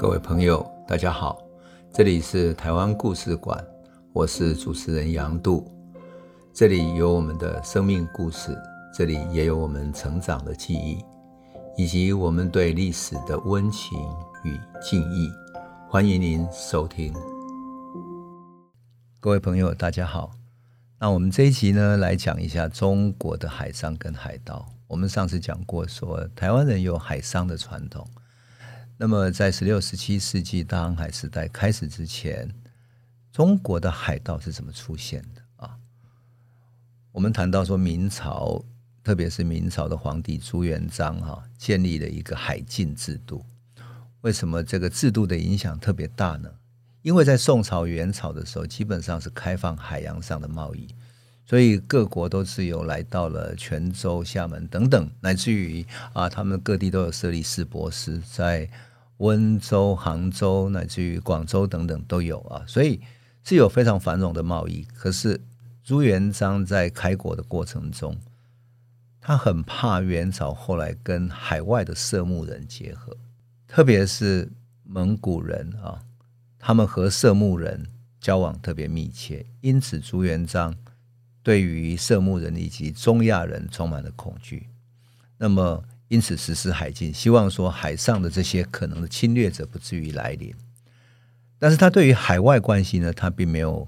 [0.00, 1.42] 各位朋友，大家好，
[1.92, 3.62] 这里是台湾故事馆，
[4.14, 5.70] 我是主持人杨度，
[6.54, 8.56] 这里有我们的生命故事，
[8.94, 11.04] 这里也有我们成长的记忆，
[11.76, 13.98] 以及我们对历史的温情
[14.42, 15.30] 与敬意。
[15.86, 17.12] 欢迎您收听。
[19.20, 20.30] 各位朋友，大家好。
[20.98, 24.66] 那我们这一集呢，来讲一下中国的海商跟海盗。
[24.88, 28.08] 我们上次讲过，说台湾人有海商的传统。
[29.02, 32.46] 那么，在十六、十七世纪大航海时代开始之前，
[33.32, 35.74] 中国的海盗是怎么出现的啊？
[37.10, 38.62] 我们谈到说，明朝，
[39.02, 43.42] 特别是明朝的皇帝朱元璋哈，建立了一个海禁制度。
[44.20, 46.50] 为什么这个制度的影响特别大呢？
[47.00, 50.86] 因为在宋朝、元朝的时候，基本上是开放海洋上的贸易，
[51.46, 58.68] 所以各国都自由来到了泉州、厦门等等，乃至于啊，他们各地都有设立市舶司在。
[59.20, 62.98] 温州、杭州乃至于广州等等都有啊，所以
[63.44, 64.82] 是有非常繁荣的贸易。
[64.94, 65.38] 可是
[65.84, 68.16] 朱元璋在开国的过程中，
[69.20, 73.14] 他很怕元朝后来跟海外的色目人结合，
[73.68, 74.50] 特别是
[74.84, 76.00] 蒙古人啊，
[76.58, 77.88] 他们和色目人
[78.22, 80.74] 交往特别密切，因此朱元璋
[81.42, 84.68] 对于色目人以及中亚人充满了恐惧。
[85.36, 85.84] 那么。
[86.10, 90.52] 因此实施海禁，希望说海上的这些可能的侵略者不至于来临。
[91.56, 93.86] 但是他对于海外关系呢，他并没有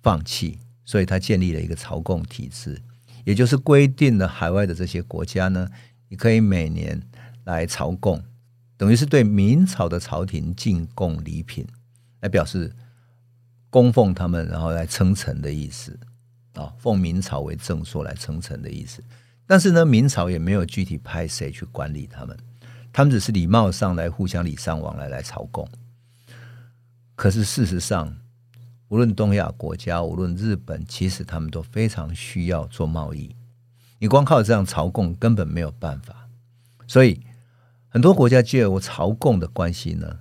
[0.00, 2.80] 放弃，所以他建立了一个朝贡体制，
[3.24, 5.68] 也就是规定了海外的这些国家呢，
[6.08, 7.02] 你可以每年
[7.42, 8.22] 来朝贡，
[8.76, 11.66] 等于是对明朝的朝廷进贡礼品，
[12.20, 12.72] 来表示
[13.68, 15.98] 供奉他们，然后来称臣的意思
[16.54, 19.02] 啊，奉明朝为正朔来称臣的意思。
[19.48, 22.36] 但是呢，明朝也没有具体派谁去管理他们，
[22.92, 25.66] 他们只是礼貌上来互相礼尚往来来朝贡。
[27.16, 28.14] 可是事实上，
[28.88, 33.34] 无论东亚国家，无论日本，其实他们都非常需要做贸易。
[33.98, 36.28] 你光靠这样朝贡根本没有办法，
[36.86, 37.22] 所以
[37.88, 40.18] 很多国家借由朝贡的关系呢，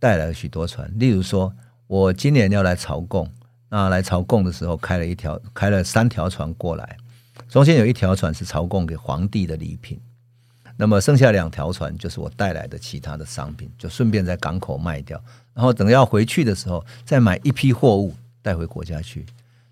[0.00, 0.92] 带来了许多船。
[0.98, 1.54] 例如说，
[1.86, 3.32] 我今年要来朝贡，
[3.68, 6.96] 那来朝贡的时候开了一条，开了三条船过来。
[7.48, 9.98] 中间有一条船是朝贡给皇帝的礼品，
[10.76, 15.22] 那么剩下两条船就是我带来的其他的商品，就顺便在港口卖掉，
[15.54, 19.24] 然后等要回去的时候再买一批货物带回国家去，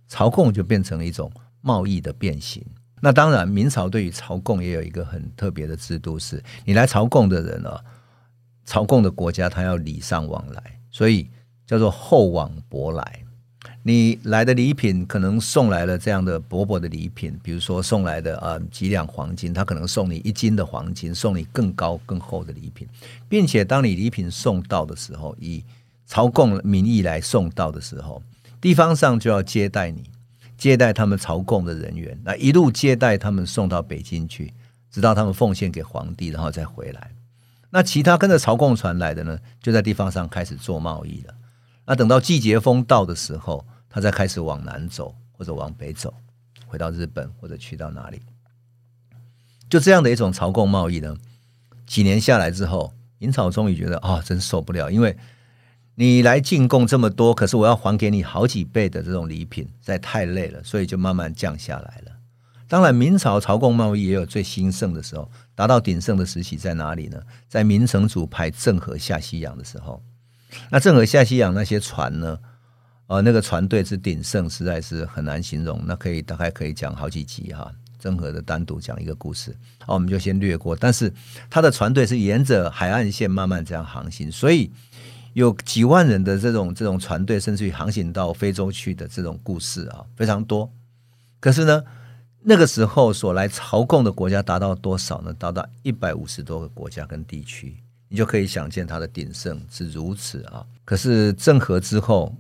[0.08, 2.64] 朝贡就变成了一种贸易的变形。
[3.02, 7.78] 那当然，明朝对于朝贡也有一个很特别的制度，是你来朝贡的人啊，
[8.64, 11.28] 朝贡的国家他要礼尚往来，所以
[11.66, 13.22] 叫做厚往薄来。
[13.88, 22.88] 你来的礼品可能送来了这样的薄薄的礼品，比如说送来的呃几两黄金，他可能送你一斤的黄金，送你更高更厚的礼品，
[23.28, 25.62] 并且当你礼品送到的时候，以
[26.04, 28.20] 朝贡名义来送到的时候，
[28.60, 30.10] 地方上就要接待你，
[30.58, 34.52] 接待他们朝贡的人员，那一路接待他们送到北京去，
[34.90, 37.12] 直到他们奉献给皇帝，然后再回来。
[37.70, 41.34] 那其他跟着朝贡船来的呢，就在地方上开始做贸易了。
[41.88, 43.64] 那等到季节风到的时候，
[43.96, 46.12] 他再开始往南走，或者往北走，
[46.66, 48.20] 回到日本，或者去到哪里？
[49.70, 51.16] 就这样的一种朝贡贸易呢，
[51.86, 55.16] 几年下来之后，明朝终于觉得啊、哦，真受不了，因为
[55.94, 62.12] 你来进贡这么多，可是我要还给你好几倍的这种礼品，在太累了，所以就慢慢降下来了。
[62.68, 67.18] 当然，明朝朝贡贸易也有最兴盛的时候，达到鼎盛的时期在哪里呢？
[67.48, 70.02] 在明成祖派郑和下西洋的时候，
[70.68, 72.38] 那郑和下西洋那些船呢？
[73.08, 75.80] 呃，那个船队之鼎盛，实在是很难形容。
[75.86, 79.56] 那可以大概可以讲好几集哈，郑和的单独讲一个故事。
[79.78, 80.74] 好，我们就先略过。
[80.74, 81.12] 但是
[81.48, 84.72] 他的船队是沿着海岸线慢慢这样航行，所以
[85.34, 90.68] 有几万人的这种这种船队，甚至于航行到非洲去的这种故事啊，非常多。
[91.38, 91.84] 可是呢，
[92.42, 95.32] 那个时候所来朝贡的国家达到多少呢？
[95.32, 97.76] 达到一百五十多个国家跟地区，
[98.08, 100.66] 你就可以想见它的鼎盛是如此啊。
[100.84, 102.36] 可是郑和之后。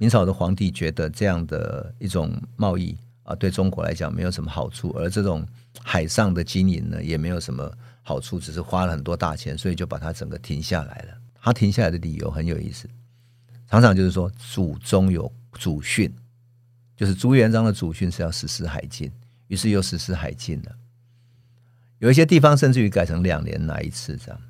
[0.00, 5.46] 明朝的皇帝觉得这样的一种贸易啊，对中国来讲没有什么好处，而这种
[5.82, 7.70] 海上的经营呢，也没有什么
[8.00, 11.18] 好处，只是花了很多大钱，所以就把它整个停下来了。
[11.42, 12.88] 他停下来的理由很有意思，
[13.68, 16.10] 常常就是说祖宗有祖训，
[16.96, 19.12] 就是朱元璋的祖训是要实施海禁，
[19.48, 20.74] 于是又实施海禁了。
[21.98, 24.40] 有一些地方甚至于改成两年来一次这样。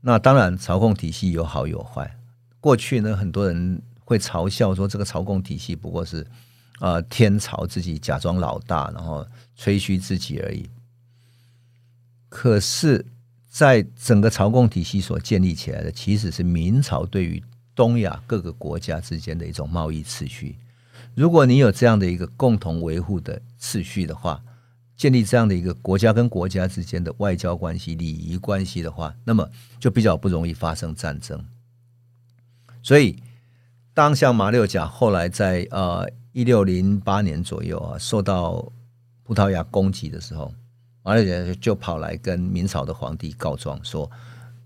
[0.00, 2.18] 那当然，朝贡体系有好有坏。
[2.58, 3.80] 过去呢，很多人。
[4.12, 6.26] 会嘲笑说，这个朝贡体系不过是，
[6.80, 9.26] 呃，天朝自己假装老大，然后
[9.56, 10.68] 吹嘘自己而已。
[12.28, 13.04] 可是
[13.48, 17.42] 在整个朝贡体系所建立起来的，其实是明朝对于
[17.74, 20.56] 东亚各个国家之间的一种贸易秩序。
[21.14, 24.42] 如果你有这样的一个共同维护的秩序的话，
[24.96, 29.50] 建立这样的一个国家跟国家之间的外交关系、礼仪关系的话，那么
[29.80, 31.44] 就比较不容易发生战争。
[32.82, 33.16] 所以，
[33.94, 38.72] 当像马六甲后来在呃一六零八年左右啊，受到
[39.22, 40.52] 葡萄牙攻击的时候，
[41.02, 44.10] 马六甲就跑来跟明朝的皇帝告状说，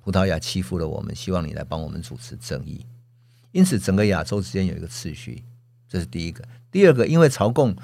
[0.01, 2.87] 葡萄牙欺负了我们，希望你来帮我们主持正义。
[3.51, 5.43] 因此，整个亚洲之间有一个秩序，
[5.89, 6.45] 这是第一个。
[6.71, 7.75] 第二个，因为朝贡，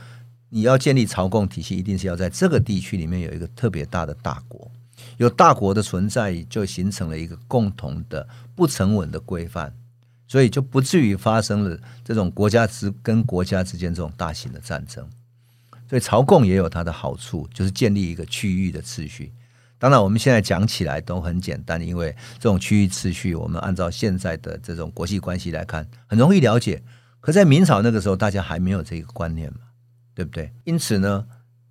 [0.50, 4.70] 你要建立朝贡体系，一定是要在这个地区里面有一个特别大的大国，
[5.16, 9.74] 有大国的存在，就形成了一个共同的不成文的规范，
[10.26, 15.08] 所以就不至于发生了这种国家之跟国家之间这种大型的战争。
[15.88, 19.32] 所以朝贡也有它的好处，就是建立一个区域的秩序。
[19.78, 26.80] 当然，我们现在讲起来都很简单，因为这种区域秩序，我们按照现在的这种国际关系来看，很容易了解。
[27.20, 29.58] 可在明朝那个时候，大家还没有这个观念嘛，
[30.14, 30.52] 对不对？
[30.64, 31.26] 因此呢，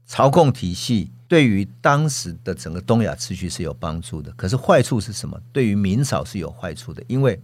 [0.06, 4.30] 朝贡体系对于当时的整个东亚秩序是有帮助的。
[4.33, 5.42] 可是坏处是什么？
[5.53, 7.42] 对于明朝是有坏处的，因为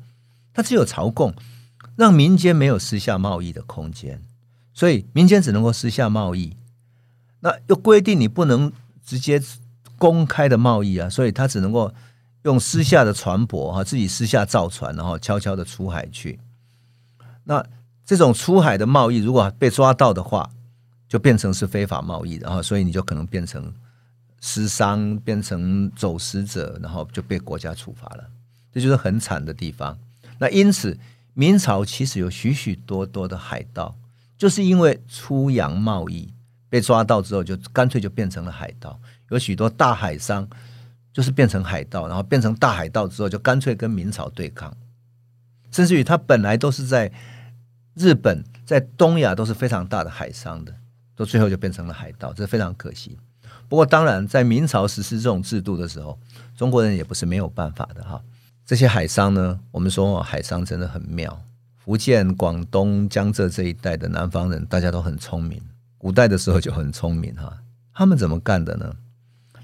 [0.58, 1.36] 它只有朝贡，
[1.96, 4.24] 让民间没有私下贸易的空间，
[4.74, 6.58] 所以民间只能够私下贸易。
[7.42, 8.74] 那又规定你不能
[9.06, 9.40] 直接
[10.00, 11.94] 公开的贸易啊，所以他只能够
[12.42, 16.40] 用私下的船舶哈，自己私下造船，然后悄悄的出海去。
[17.44, 17.64] 那
[18.04, 20.50] 这种出海的贸易如果被抓到的话，
[21.08, 23.72] 就变成是非法贸易，然后所以你就可能变成
[24.40, 28.28] 私商，变成走私者，然后就被国家处罚了。
[28.74, 29.96] 这就是很惨的地方。
[30.40, 30.98] 那因此，
[31.34, 33.96] 明朝其实有许许多多的海盗，
[34.38, 36.34] 就是因为出洋贸易。
[36.70, 39.00] 被抓到之后，就干脆就变成了海盗。
[39.30, 40.46] 有许多大海商
[41.14, 44.76] 就是变成海盗，然后变成大海盗之后，就干脆跟明朝对抗。
[45.72, 47.10] 甚至于他本来都是在
[47.94, 50.76] 日本、在东亚都是非常大的海商的，
[51.16, 53.18] 都最后就变成了海盗，这非常可惜。
[53.70, 56.20] 不过，当然在明朝实施这种制度的时候，
[56.58, 58.22] 中国人也不是没有办法的哈。
[58.68, 61.42] 这些海商呢，我们说海商真的很妙。
[61.78, 65.62] 福建、广东、江浙这一带的南方人，大家都很聪明。
[65.98, 67.60] 古代的时候就很聪明哈，
[67.94, 68.94] 他们怎么干的呢？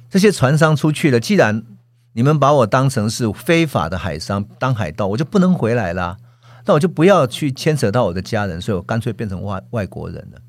[0.09, 1.65] 这些船商出去了，既然
[2.13, 6.17] 你们把我当成是非法的海商，当海盗，我就不能回来啦。
[6.65, 10.39] 那我就不要去牵扯到我的家人，所以我干脆变成外外国人了。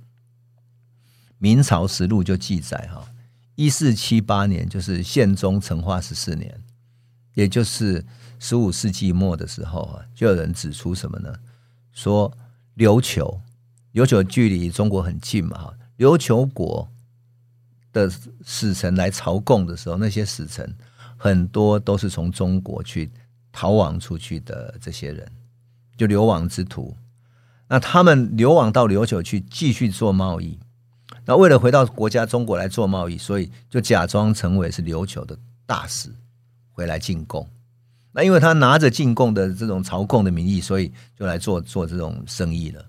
[1.38, 3.04] 明朝实录就记载哈，
[3.56, 6.62] 一四七八年，就是宪宗成化十四年，
[7.34, 8.04] 也就是
[8.46, 11.34] 十五世纪末的时候啊，就有人指出什么呢？
[11.92, 12.30] 说
[12.76, 13.40] 琉球。
[13.94, 15.74] 琉球距离中国很近嘛，哈！
[15.96, 16.86] 琉球国
[17.90, 18.12] 的
[18.44, 20.76] 使臣来朝贡的时候，那些使臣
[21.16, 23.10] 很多都是从中国去
[23.50, 25.26] 逃亡出去的，这些人
[25.96, 26.94] 就流亡之徒。
[27.68, 30.58] 那他们流亡到琉球去继续做贸易，
[31.24, 36.10] 那为了回到国家中国来做贸易，所以就假装成为是琉球的大使
[36.72, 37.48] 回来进贡。
[38.16, 42.84] 那因为他拿着进贡的这种朝贡的名义，所以就来做做这种生意了。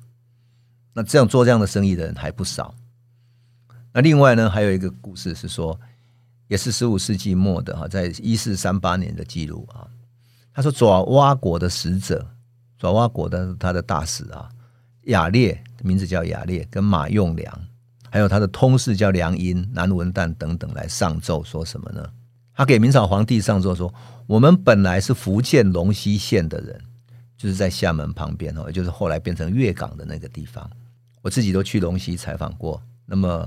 [0.93, 2.75] 那这样做这样的生意的人还不少。
[3.91, 5.77] 那另外呢，还有一个故事是说，
[6.47, 9.87] 也是十五世纪末的哈，在一四三八年的记录啊。
[10.53, 12.23] 他说，爪哇国的使者，
[12.77, 14.47] 爪哇国的他的大使啊，
[15.05, 17.67] 雅烈，名字叫雅烈，跟马用良，
[18.11, 22.07] 还有他的通事叫梁英、南文旦等等来上奏，说什么呢？
[22.55, 23.93] 他给明朝皇帝上奏说，
[24.25, 26.81] 我们本来是福建龙溪县的人，
[27.37, 30.69] 就是在厦门旁边哦，就是后来变成粤港的那个地方。
[31.21, 33.45] 我自己都去龙溪采访过，那么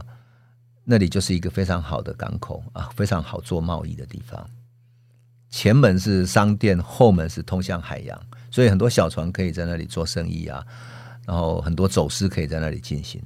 [0.84, 4.48] 那里就是一个非常好的港口啊，非常好做贸易的地方。
[5.48, 10.62] 前门是商店，后门是通向海洋，所以很多小船可以在那里做生意啊，
[11.26, 13.22] 然后很多走私可以在那里进行。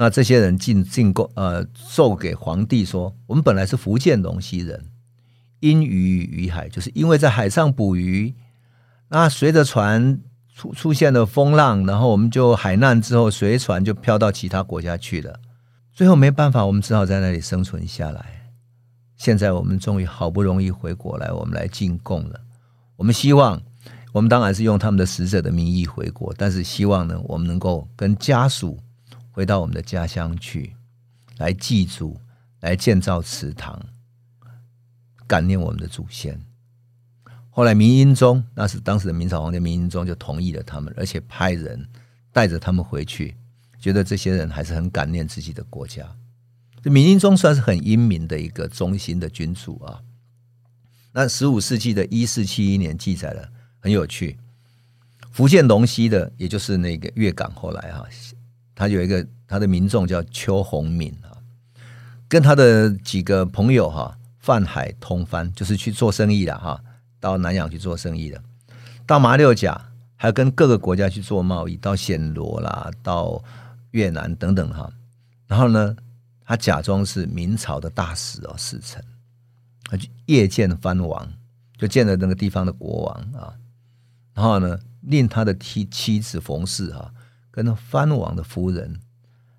[0.00, 1.62] 那这些人进进贡呃，
[1.94, 4.86] 奏给皇帝说，我们本来是福建龙溪人，
[5.60, 8.34] 因鱼于海，就是因为在海上捕鱼，
[9.10, 10.18] 那随着船。
[10.52, 15.40] 出出现了风浪，然后我们就海难之后，随船就飘到其他国家去了。
[15.94, 18.50] 最后没办法，我们只好在那里生存下来。
[19.16, 22.38] 现在我们终于好不容易回国来，我们来进贡了。
[22.96, 23.62] 我们希望，
[24.12, 28.78] 我们当然是用他们的使者的名义回国，但是希望呢，我们能够跟家属
[29.30, 30.74] 回到我们的家乡去，
[31.38, 32.20] 来祭祖，
[32.60, 33.80] 来建造祠堂，
[35.26, 36.40] 感念我们的祖先。
[37.48, 41.88] 后来明英宗，那是当时的明朝皇帝明英宗，就同意了他们，而且派人
[42.32, 43.36] 带着他们回去，
[43.78, 46.04] 觉得这些人还是很感念自己的国家。
[46.82, 50.00] 这明英宗算是很英明的一个忠心的君主啊。
[51.12, 54.38] 那十五世纪的一四七一年记载了，很有趣。
[55.32, 58.06] 福建龙溪的，也就是那个粤港，后来哈，
[58.80, 61.36] 他有一个他的民众叫邱鸿敏啊，
[62.26, 66.82] 跟他的几个朋友哈，泛海通番，就是去做生意的哈，
[67.20, 68.42] 到南洋去做生意的，
[69.04, 69.78] 到马六甲，
[70.16, 73.44] 还有跟各个国家去做贸易，到暹罗啦，到
[73.90, 74.90] 越南等等哈。
[75.46, 75.94] 然后呢，
[76.46, 79.04] 他假装是明朝的大使哦，使臣，
[79.90, 81.30] 他就夜见藩王，
[81.76, 83.52] 就见了那个地方的国王啊，
[84.32, 84.80] 然后呢。
[85.04, 87.10] 令他的妻妻子冯氏哈，
[87.50, 89.00] 跟藩王的夫人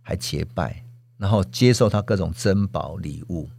[0.02, 0.84] 还结拜，
[1.18, 3.50] 然后接受他各种珍宝礼物，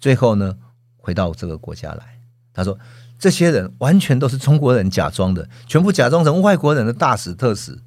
[0.00, 0.56] 最后呢，
[0.96, 2.18] 回到这个国家来。
[2.52, 2.78] 他说
[3.18, 7.80] ：“这些人完全都是中国人假装的，全部假装成外国人的大使特使，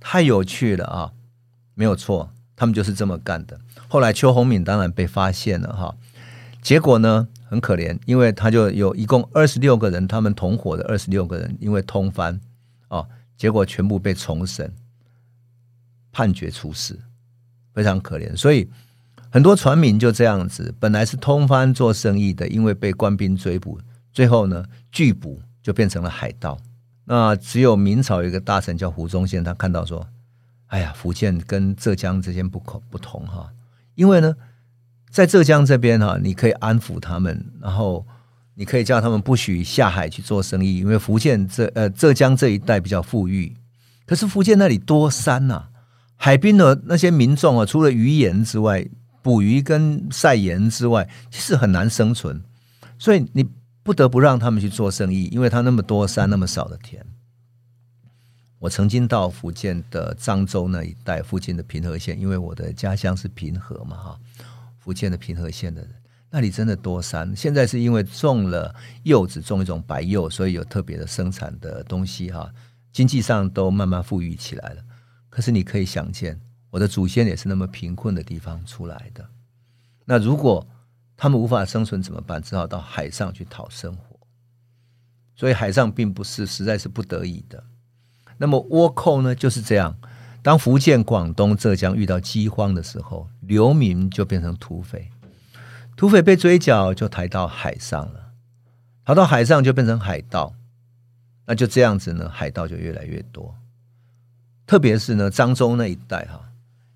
[0.00, 1.12] 太有趣了啊！
[1.74, 3.60] 没有错，他们就是这么干的。
[3.86, 5.94] 后来邱鸿敏当然被发现了哈，
[6.60, 12.40] 结果呢，很可怜，因为他就有一共二十六个人，他们同伙的二十六个人，因为通番。”
[12.90, 13.06] 哦，
[13.36, 14.74] 结果全部被重审，
[16.12, 16.98] 判决处死，
[17.72, 18.36] 非常可怜。
[18.36, 18.68] 所以
[19.30, 23.78] 很多船民就这样子，本来是通番做生意的，因为被官兵追捕，
[24.12, 26.58] 最后呢拒捕，就变成了海盗。
[27.04, 30.06] 那只有明朝有一个大臣叫胡宗宪，他看到说
[30.68, 33.50] ：“哎呀，福建跟浙江之间不可不同哈，
[33.94, 34.34] 因为呢，
[35.10, 38.06] 在浙江这边哈，你可以安抚他们，然后。”
[38.54, 43.56] 你可以叫他们不许下海去做生意，因为福建这呃浙江这一带比较富裕。
[44.04, 45.68] 可是福建那里多山呐、
[46.22, 48.86] 海边的那些民众啊，除了渔盐之外，
[49.22, 52.38] 捕鱼跟晒盐之外，其实很难生存。
[52.98, 53.42] 所以你
[53.82, 57.02] 不得不让他们去做生意，因为他那么多山，那么少的田。
[58.58, 64.18] 我曾经到福建的漳州那一带附近的平和县，因为我的家乡是平和嘛哈，
[64.78, 65.90] 福建的平和县的人。
[66.28, 68.74] 那里真的多山，现在是因为种了
[69.04, 72.52] 柚子，种一种白柚，所以有特别的生产的东西哈，
[72.92, 74.82] 经济上都慢慢富裕起来了。
[75.30, 76.38] 可是你可以想见，
[76.70, 79.26] 我的祖先也是那么贫困的地方出来的。
[80.04, 80.66] 那如果
[81.16, 82.42] 他们无法生存怎么办？
[82.42, 84.18] 只好到海上去讨生活。
[85.36, 87.64] 所以海上并不是实在是不得已的。
[88.38, 89.96] 那么倭寇呢就是这样，
[90.42, 95.10] 当福建、广东、浙江遇到饥荒的时候，流民就变成土匪。
[95.96, 98.32] 土匪被追剿，就抬到海上了。
[99.04, 100.54] 逃到海上就变成海盗，
[101.46, 103.54] 那就这样子呢，海盗就越来越多。
[104.70, 106.40] 特别是呢，漳州那一带哈，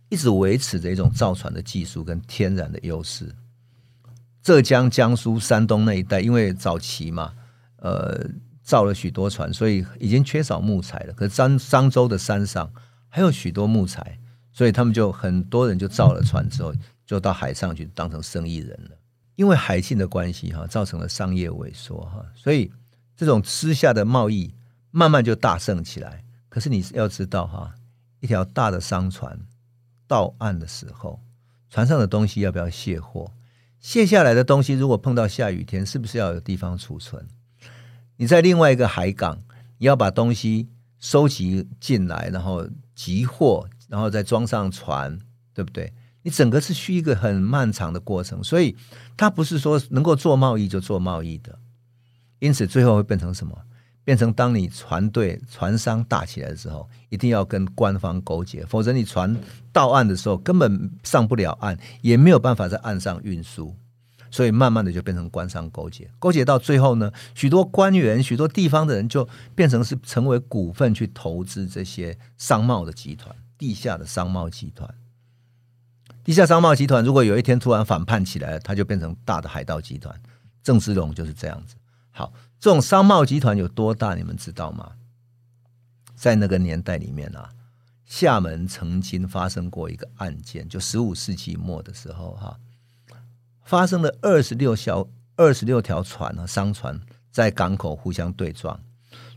[0.09, 3.35] 一直维持着一种造船的技术跟天然的优势。
[4.45, 7.33] 浙江、江苏、山东那一带，因为早期嘛，
[7.79, 8.25] 呃，
[8.63, 11.13] 造了许多船，所以已经缺少木材了。
[11.15, 12.73] 可是漳漳州的山上
[13.09, 14.21] 还有许多木材，
[14.53, 16.73] 所以他们就很多人就造了船之后。
[17.05, 18.97] 就到海上去当成生意人了，
[19.35, 22.71] 因为海禁的关系哈，造成了商业萎缩哈，所以
[23.17, 24.55] 这种私下的贸易
[24.93, 26.23] 慢慢就大盛起来。
[26.55, 27.75] 可是你要知道哈，
[28.21, 29.37] 一条大的商船
[30.07, 31.21] 到岸的时候，
[31.69, 33.33] 船上的东西要不要卸货？
[33.81, 37.27] 卸下来的东西如果碰到下雨天，是不是要有地方储存？
[38.19, 39.43] 你在另外一个海港，
[39.79, 40.69] 你要把东西
[41.01, 45.19] 收集进来，然后集货，然后再装上船，
[45.53, 45.93] 对不对？
[46.23, 48.77] 你整个是需一个很漫长的过程，所以
[49.17, 51.59] 它不是说能够做贸易就做贸易的，
[52.39, 53.61] 因此最后会变成什么？
[54.05, 59.35] 变成当你船队、船商大起来的时候，一定要跟官方勾结，否则你船
[59.73, 63.75] 到岸的时候根本上不了岸，也没有办法在岸上运输，
[64.31, 74.93] 所以慢慢的就变成官商勾结，勾结到最后呢，许多官员、许多地方的人就变成是成为股份去投资这些商贸的集团，地下的商贸集团。
[76.23, 80.15] 地下商贸集团如果有一天突然反叛起来了，它就变成大的海盗集团。
[80.63, 81.75] 郑芝龙就是这样子。
[82.17, 84.15] 好，这种商贸集团有多大？
[84.15, 84.93] 你们知道吗？
[86.15, 87.51] 在那个年代里面啊，
[88.07, 92.57] 厦门曾经发生过一个案件，就十五世纪末的时候，哈，
[93.65, 97.01] 发生了二十六条二十六条船啊，商船
[97.33, 98.81] 在港口互相对撞，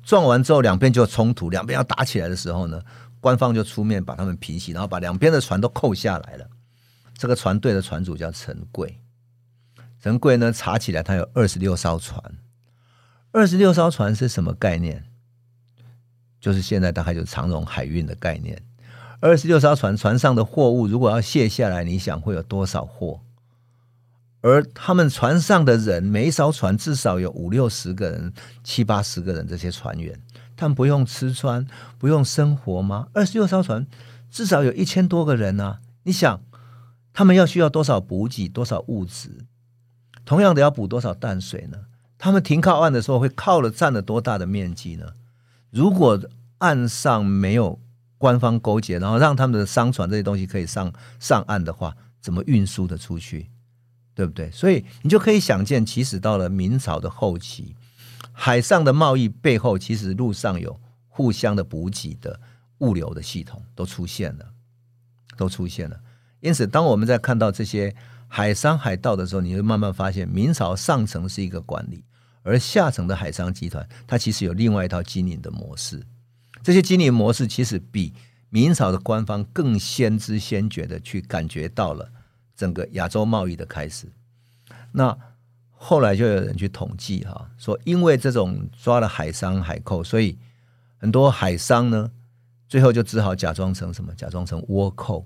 [0.03, 2.79] 撞完之后两边就冲突，两边要打起来的时候呢，
[3.19, 6.47] 官方就出面把他们平息，然后把两边的船都扣下来了。
[7.17, 9.01] 这个船队的船主叫陈贵，
[9.99, 12.21] 陈贵呢，查起来他有二十六艘船，
[13.37, 15.03] 二十六艘船是什么概念？
[16.41, 18.63] 就是现在大概就是长荣海运的概念。
[19.19, 23.21] 二十六艘船，船上的货物如果要卸下来，你想会有多少货？
[24.41, 30.19] 而他们船上的人，每一艘船至少有五六十个人、七八十个人，这些船员，
[30.55, 31.67] 他们不用吃穿，
[31.99, 33.09] 不用生活吗？
[33.13, 33.85] 二十六艘船
[34.31, 35.81] 至少有一千多个人啊！
[36.05, 36.41] 你想？
[37.13, 39.45] 他们要需要多少补给，多少物资？
[40.25, 41.81] 同样的，要补多少淡水呢？
[42.17, 45.13] 他们停靠岸的时候会靠了占了多大的面积呢？
[45.69, 46.19] 如果
[46.59, 47.79] 岸上没有
[48.17, 53.49] 官方勾结，然后让他们的商船这些东西可以上上岸的话，怎么运输的出去？
[54.15, 54.49] 对不对？
[54.49, 57.75] 所以你就可以想见，其实到了明朝的后期，
[58.31, 62.39] 海上的贸易背后，其实路上有互相的补给的
[62.79, 64.45] 物流的系统都出现了，
[65.37, 65.99] 都出现了。
[66.39, 67.95] 因此，当我们在看到这些
[68.27, 72.03] 海商海盗的时候，你会慢慢发现，明朝上层是一个管理，
[72.43, 76.05] 而下层的海商集团，它其实有另外一套经营的模式。
[76.61, 78.13] 这些经营模式其实比
[78.49, 82.09] 明朝的官方更先知先觉的去感觉到了
[82.55, 84.07] 整个亚洲贸易的开始。
[84.91, 85.17] 那
[85.71, 90.37] 后来就有人去统计哈，说因为这种抓了海商海寇，所以
[90.97, 92.11] 很多海商呢，
[92.67, 94.13] 最后就只好假装成什么？
[94.15, 95.25] 假装成倭寇。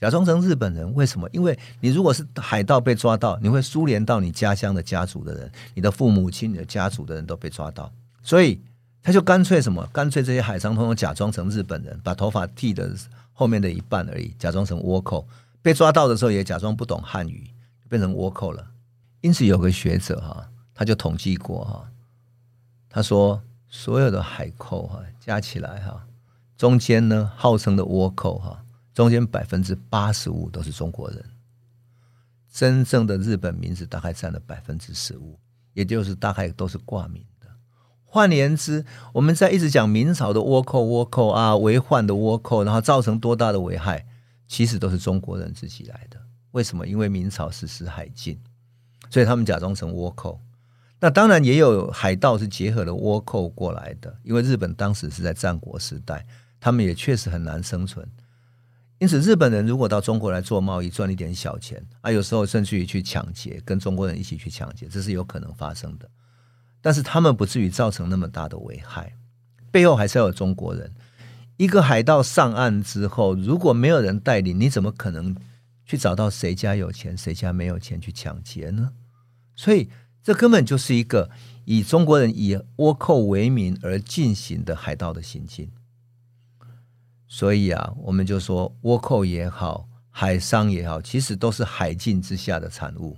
[0.00, 1.28] 假装成日本人，为什么？
[1.32, 7.90] 因为你如果是海盗被抓到，你会苏联到你家乡的家族的人，你的父母亲、你的家族的人都被抓到，
[8.22, 8.60] 所以
[9.02, 9.84] 他就干脆什么？
[9.92, 12.94] 干脆这些海商通通假装成日本人，把头发剃的
[13.32, 15.26] 后面的一半而已，假装成倭寇。
[15.60, 17.50] 被抓到的时候也假装不懂汉语，
[17.88, 18.64] 变成倭寇了。
[19.20, 21.84] 因此有个学者哈，他就统计过哈，
[22.88, 26.06] 他说所有的海寇哈加起来哈，
[26.56, 28.62] 中间呢号称的倭寇哈。
[28.98, 31.24] 中间百分之八十五都是中国人，
[32.52, 35.38] 真正的日本名字大概占了百分之十五，
[35.72, 37.46] 也就是大概都是挂名的。
[38.02, 44.04] 换言之，我们在一直讲明朝的倭寇、倭寇啊，为患的倭寇，然后造成多大的危害，
[44.48, 46.20] 其实都是中国人自己来的。
[46.50, 46.84] 为什么？
[46.84, 48.36] 因为明朝实施海禁，
[49.10, 50.40] 所以他们假装成倭寇。
[50.98, 56.26] 那当然也有海盗是结合了倭寇过来的，因为日本当时是在战国时代，
[56.58, 58.04] 他们也确实很难生存。
[58.98, 66.10] 因此，日本人如果到中国来做贸易，赚一点小钱啊，有时候甚至于去抢劫，跟中国人一起去抢劫，这是有可能发生的。
[66.80, 69.14] 但是他们不至于造成那么大的危害，
[69.70, 70.92] 背后还是要有中国人。
[71.56, 75.36] 一个海盗上岸之后，如果没有人带领，你怎么可能
[75.84, 78.92] 去找到谁家有钱，谁家没有钱去抢劫呢？
[79.54, 79.88] 所以，
[80.22, 81.30] 这根本就是一个
[81.64, 85.70] 以中国人以倭寇为名而进行的海盗的行径。
[87.28, 93.16] 所以啊，我们就说倭寇也好，海商也好，其实都是海禁之下的产物，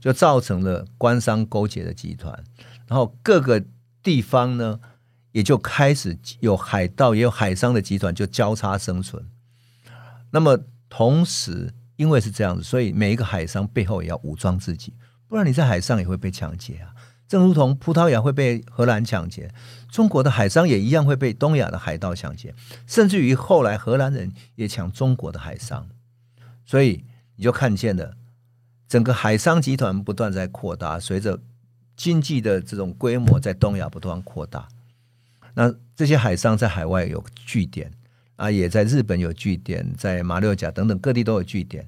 [0.00, 2.42] 就造成了官商勾结的集团，
[2.86, 3.62] 然后各个
[4.02, 4.80] 地方呢，
[5.32, 9.22] 也就开始有海盗，也有海商的集团，就交叉生存。
[10.30, 14.94] 那么同时，因为是这样子，所以每一个海商背后也要武装自己，
[15.28, 16.94] 不然你在海上也会被抢劫啊。
[17.30, 19.54] 正如同葡萄牙会被荷兰抢劫，
[19.88, 22.52] 中国的海商也一样会被东亚的海盗抢劫，
[22.88, 25.88] 甚至于后来荷兰人也抢中国的海商，
[26.66, 27.04] 所以
[27.36, 28.16] 你就看见了
[28.88, 31.38] 整个海商集团不断在扩大，随着
[31.96, 34.66] 经济的这种规模在东亚不断扩大。
[35.54, 37.92] 那这些海商在海外有据点
[38.34, 41.86] 啊，也在日本有据点，在马六甲等等各地都有据点。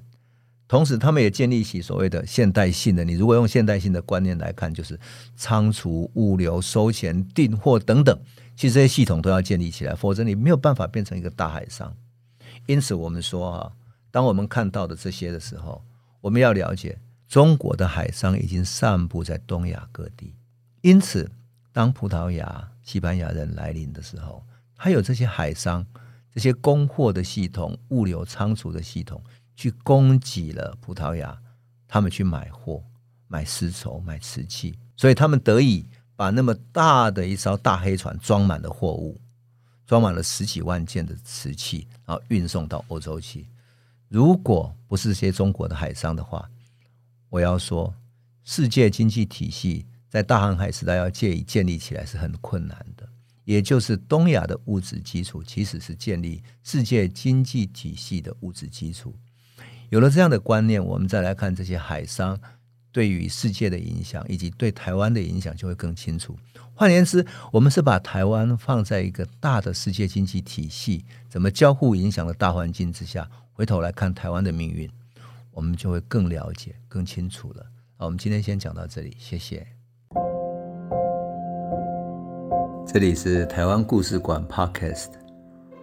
[0.65, 3.03] 同时，他们也建立起所谓的现代性的。
[3.03, 4.99] 你如果用现代性的观念来看，就是
[5.35, 8.17] 仓储、物流、收钱、订货等等，
[8.55, 11.93] 其实这些系统都要建立起来，否则你没有办法变成一个大海商。
[12.65, 13.71] 因此，我们说啊，
[14.09, 15.83] 当我们看到的这些的时候，
[16.21, 16.97] 我们要了解
[17.27, 20.33] 中国的海商已经散布在东亚各地。
[20.81, 21.29] 因此，
[21.71, 24.43] 当葡萄牙、西班牙人来临的时候，
[24.75, 25.85] 还有这些海商、
[26.33, 29.21] 这些供货的系统、物流仓储的系统。
[29.55, 31.37] 去供给了葡萄牙，
[31.87, 32.83] 他们去买货、
[33.27, 35.85] 买丝绸、买瓷器，所以他们得以
[36.15, 39.19] 把那么大的一艘大黑船装满了货物，
[39.85, 43.47] 装满了十几万件的瓷器，然后运送到欧洲去。
[44.09, 46.49] 如果不是这些中国的海商的话，
[47.29, 47.93] 我要说，
[48.43, 53.09] 世界经济体系在大航海时代要借以建立起来是很困难的。
[53.43, 59.13] 也就是东亚的物质基础，其实是建立世界经济体系的物质基础。
[59.93, 62.35] 有了这样的观念，我们再来看这些海商
[62.91, 66.35] 对于世界的影响，以及对台湾的影响，就会更清楚。
[66.73, 74.89] 换言之，我们是把台湾放在一个大的世界经济体系怎么交互影响的大环境之下，回头来看台湾的命运，
[75.51, 77.63] 我们就会更了解、更清楚了。
[77.97, 79.67] 好，我们今天先讲到这里，谢谢。
[82.87, 85.09] 这里是台湾故事馆 Podcast，